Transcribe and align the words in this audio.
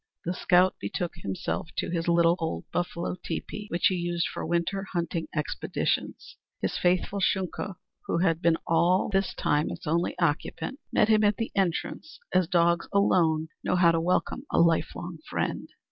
The 0.25 0.33
scout 0.33 0.77
betook 0.81 1.11
himself 1.17 1.69
to 1.77 1.91
his 1.91 2.07
little 2.07 2.35
old 2.39 2.65
buffalo 2.73 3.17
teepee, 3.23 3.67
which 3.69 3.85
he 3.85 3.95
used 3.97 4.27
for 4.27 4.43
winter 4.43 4.87
hunting 4.93 5.27
expeditions. 5.35 6.37
His 6.59 6.75
faithful 6.75 7.19
Shunka, 7.19 7.75
who 8.07 8.17
had 8.17 8.41
been 8.41 8.57
all 8.65 9.09
this 9.13 9.35
time 9.35 9.69
its 9.69 9.85
only 9.85 10.17
occupant, 10.17 10.79
met 10.91 11.07
him 11.09 11.23
at 11.23 11.37
the 11.37 11.51
entrance 11.53 12.17
as 12.33 12.47
dogs 12.47 12.87
alone 12.91 13.49
know 13.63 13.75
how 13.75 13.91
to 13.91 14.01
welcome 14.01 14.43
a 14.51 14.57
lifelong 14.57 15.19
friend. 15.29 15.69